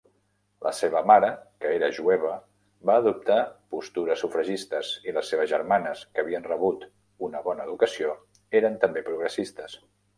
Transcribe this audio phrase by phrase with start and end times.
[0.67, 1.27] La seva mare,
[1.65, 2.31] que era jueva,
[2.91, 3.37] va adoptar
[3.77, 6.91] postures sufragistes, i les seves germanes, que havien rebut
[7.29, 8.21] una bona educació,
[8.63, 9.83] eren també progressistes.